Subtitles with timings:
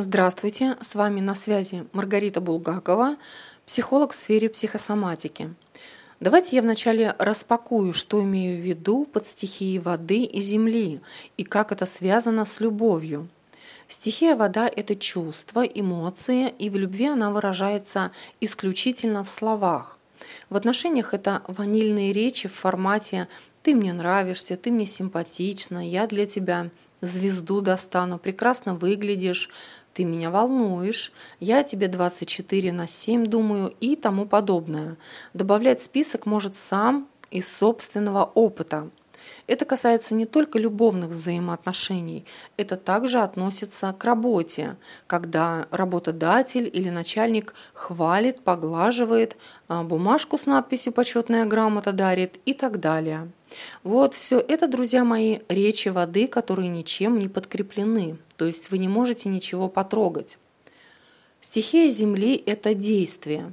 [0.00, 3.16] Здравствуйте, с вами на связи Маргарита Булгакова,
[3.66, 5.52] психолог в сфере психосоматики.
[6.20, 11.00] Давайте я вначале распакую, что имею в виду под стихией воды и земли
[11.36, 13.28] и как это связано с любовью.
[13.88, 19.98] Стихия вода– это чувство, эмоции, и в любви она выражается исключительно в словах.
[20.48, 23.26] В отношениях это ванильные речи в формате
[23.64, 26.70] «ты мне нравишься», «ты мне симпатична», «я для тебя
[27.00, 29.50] звезду достану», «прекрасно выглядишь»,
[29.98, 34.96] ты меня волнуешь, я тебе 24 на 7 думаю и тому подобное.
[35.34, 38.90] Добавлять список может сам из собственного опыта.
[39.46, 42.24] Это касается не только любовных взаимоотношений,
[42.56, 49.36] это также относится к работе, когда работодатель или начальник хвалит, поглаживает,
[49.68, 53.30] а, бумажку с надписью «Почетная грамота» дарит и так далее.
[53.82, 58.88] Вот все это, друзья мои, речи воды, которые ничем не подкреплены, то есть вы не
[58.88, 60.38] можете ничего потрогать.
[61.40, 63.52] Стихия Земли– это действие.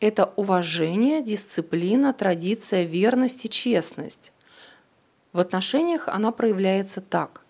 [0.00, 4.32] Это уважение, дисциплина, традиция, верность и честность.
[5.32, 7.42] В отношениях она проявляется так.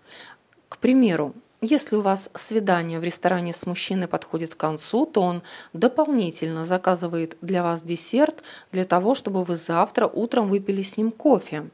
[0.68, 5.42] К примеру, если у вас свидание в ресторане с мужчиной подходит к концу, то он
[5.72, 11.70] дополнительно заказывает для вас десерт для того, чтобы вы завтра утром выпили с ним кофе.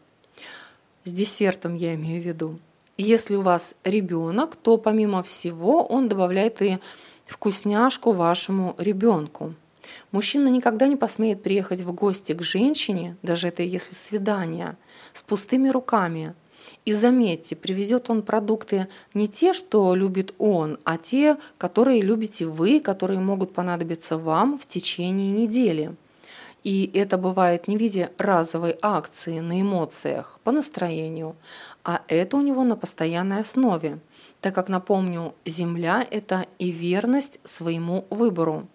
[1.04, 2.58] С десертом я имею в виду.
[2.98, 6.78] Если у вас ребенок, то помимо всего он добавляет и
[7.24, 9.54] вкусняшку вашему ребенку.
[10.12, 14.76] Мужчина никогда не посмеет приехать в гости к женщине, даже это если свидание,
[15.12, 16.34] с пустыми руками–
[16.84, 22.80] и заметьте, привезет он продукты не те, что любит он, а те, которые любите вы,
[22.80, 25.94] которые могут понадобиться вам в течение недели.
[26.64, 31.36] И это бывает не в виде разовой акции на эмоциях, по настроению,
[31.84, 34.00] а это у него на постоянной основе,
[34.40, 38.66] так как, напомню, Земля– это и верность своему выбору.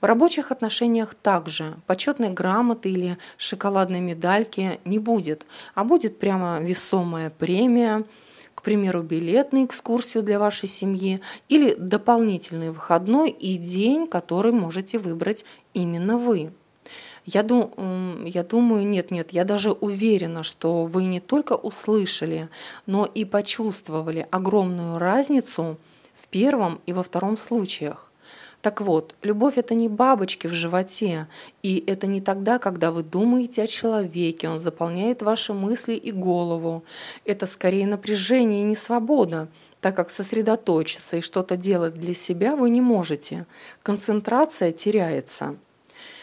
[0.00, 7.30] В рабочих отношениях также почетной грамоты или шоколадной медальки не будет, а будет прямо весомая
[7.30, 8.04] премия,
[8.54, 14.98] к примеру, билет на экскурсию для вашей семьи или дополнительный выходной и день, который можете
[14.98, 16.52] выбрать именно вы.
[17.26, 22.50] Я, дум, я думаю, нет, нет, я даже уверена, что вы не только услышали,
[22.84, 25.78] но и почувствовали огромную разницу
[26.14, 28.12] в первом и во втором случаях.
[28.64, 31.26] Так вот, любовь это не бабочки в животе,
[31.62, 36.82] и это не тогда, когда вы думаете о человеке, он заполняет ваши мысли и голову.
[37.26, 39.48] Это скорее напряжение и не свобода,
[39.82, 43.44] так как сосредоточиться и что-то делать для себя вы не можете.
[43.82, 45.56] Концентрация теряется.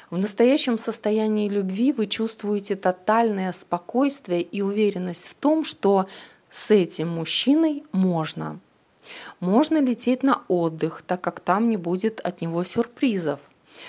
[0.09, 6.07] В настоящем состоянии любви вы чувствуете тотальное спокойствие и уверенность в том, что
[6.49, 8.59] с этим мужчиной можно.
[9.39, 13.39] Можно лететь на отдых, так как там не будет от него сюрпризов.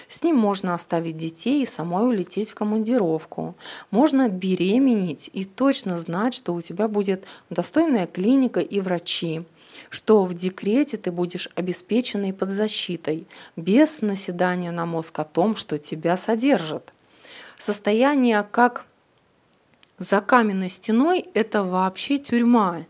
[0.09, 3.55] С ним можно оставить детей и самой улететь в командировку.
[3.91, 9.45] Можно беременеть и точно знать, что у тебя будет достойная клиника и врачи,
[9.91, 15.79] что в декрете ты будешь обеспеченной под защитой, без наседания на мозг о том, что
[15.79, 16.93] тебя содержат.
[17.59, 18.87] Состояние как
[19.99, 22.87] за каменной стеной– это вообще тюрьма,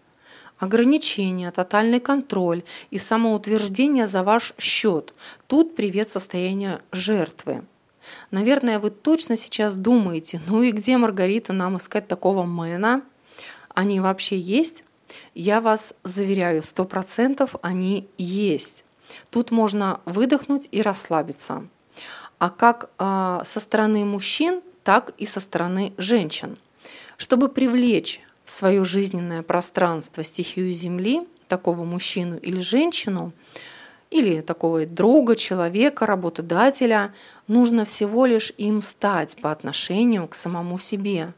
[0.62, 2.62] ограничения, тотальный контроль
[2.93, 5.12] и самоутверждение за ваш счет.
[5.49, 7.65] Тут привет состояние жертвы.
[8.31, 13.03] Наверное, вы точно сейчас думаете, ну и где, Маргарита, нам искать такого мэна?
[13.75, 14.84] Они вообще есть?
[15.34, 18.84] Я вас заверяю, сто процентов они есть.
[19.31, 21.67] Тут можно выдохнуть и расслабиться.
[22.39, 26.56] А как э, со стороны мужчин, так и со стороны женщин.
[27.17, 33.32] Чтобы привлечь в свое жизненное пространство стихию Земли, такого мужчину или женщину,
[34.10, 37.14] или такого друга, человека, работодателя,
[37.48, 41.32] нужно всего лишь им стать по отношению к самому себе.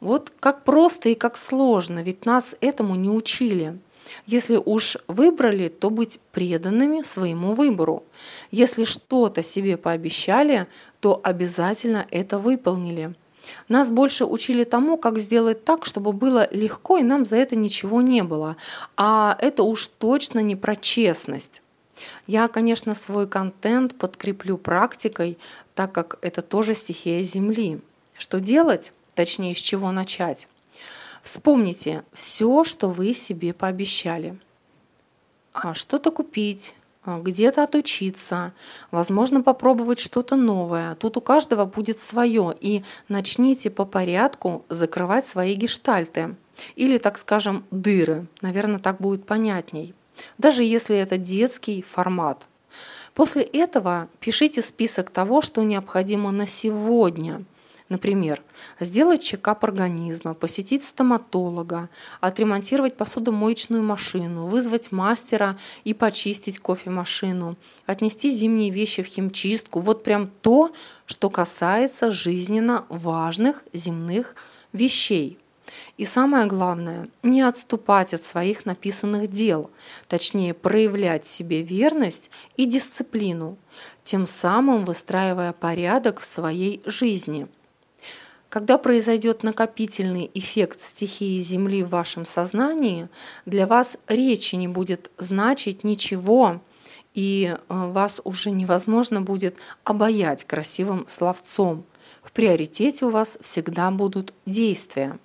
[0.00, 3.78] Вот как просто и как сложно, ведь нас этому не учили.
[4.26, 8.04] Если уж выбрали, то быть преданными своему выбору.
[8.50, 10.66] Если что-то себе пообещали,
[11.00, 13.14] то обязательно это выполнили.
[13.68, 18.00] Нас больше учили тому, как сделать так, чтобы было легко, и нам за это ничего
[18.00, 18.56] не было.
[18.96, 21.62] А это уж точно не про честность.
[22.26, 25.38] Я, конечно, свой контент подкреплю практикой,
[25.74, 27.80] так как это тоже стихия Земли.
[28.16, 28.92] Что делать?
[29.14, 30.48] Точнее, с чего начать?
[31.22, 34.38] Вспомните все, что вы себе пообещали.
[35.52, 36.74] А что-то купить,
[37.04, 38.52] где-то отучиться,
[38.90, 40.94] возможно, попробовать что-то новое.
[40.94, 46.36] Тут у каждого будет свое, и начните по порядку закрывать свои гештальты
[46.76, 48.26] или, так скажем, дыры.
[48.40, 49.94] Наверное, так будет понятней.
[50.38, 52.46] даже если это детский формат.
[53.14, 57.44] После этого пишите список того, что необходимо на сегодня.
[57.92, 58.40] Например,
[58.80, 61.90] сделать чекап организма, посетить стоматолога,
[62.22, 69.80] отремонтировать посудомоечную машину, вызвать мастера и почистить кофемашину, отнести зимние вещи в химчистку.
[69.80, 70.72] Вот прям то,
[71.04, 74.36] что касается жизненно важных земных
[74.72, 75.38] вещей.
[75.98, 79.70] И самое главное, не отступать от своих написанных дел,
[80.08, 83.58] точнее проявлять себе верность и дисциплину,
[84.02, 87.48] тем самым выстраивая порядок в своей жизни.
[88.52, 93.08] Когда произойдет накопительный эффект стихии Земли в вашем сознании,
[93.46, 96.60] для вас речи не будет значить ничего,
[97.14, 101.86] и э, вас уже невозможно будет обаять красивым словцом.
[102.22, 105.18] В приоритете у вас всегда будут действия.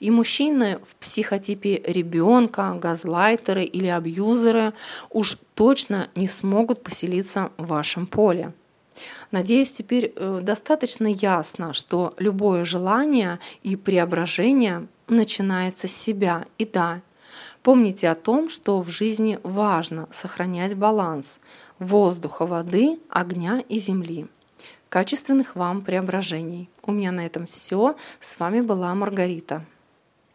[0.00, 4.72] И мужчины в психотипе ребенка, газлайтеры или абьюзеры
[5.10, 8.54] уж точно не смогут поселиться в вашем поле.
[9.30, 16.46] Надеюсь, теперь э, достаточно ясно, что любое желание и преображение начинается с себя.
[16.58, 17.00] И да,
[17.62, 21.38] помните о том, что в жизни важно сохранять баланс
[21.78, 24.26] воздуха, воды, огня и земли.
[24.88, 26.68] Качественных вам преображений.
[26.82, 27.96] У меня на этом все.
[28.20, 29.64] С вами была Маргарита.